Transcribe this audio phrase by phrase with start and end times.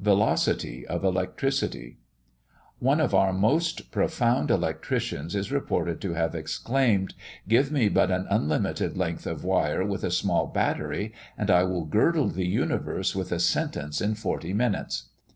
[0.02, 1.98] _VELOCITY OF ELECTRICITY.
[2.80, 7.14] One of our most profound electricians is reported to have exclaimed,
[7.46, 11.84] "Give me but an unlimited length of wire, with a small battery, and I will
[11.84, 15.10] girdle the universe with a sentence in forty minutes."